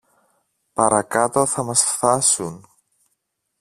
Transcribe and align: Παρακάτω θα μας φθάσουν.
Παρακάτω 0.73 1.45
θα 1.45 1.63
μας 1.63 1.83
φθάσουν. 1.85 2.67